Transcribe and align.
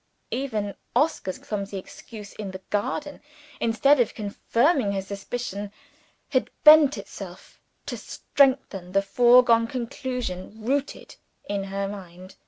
Even 0.31 0.73
Oscar's 0.95 1.37
clumsy 1.37 1.77
excuse 1.77 2.33
in 2.33 2.49
the 2.49 2.61
garden 2.71 3.21
instead 3.59 3.99
of 3.99 4.15
confirming 4.15 4.93
her 4.93 5.01
suspicion 5.03 5.71
had 6.29 6.49
lent 6.65 6.97
itself 6.97 7.59
to 7.85 7.97
strengthen 7.97 8.93
the 8.93 9.03
foregone 9.03 9.67
conclusion 9.67 10.59
rooted 10.65 11.17
in 11.47 11.65
her 11.65 11.87
mind! 11.87 12.33